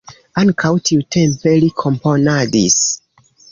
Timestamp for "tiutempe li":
0.91-1.71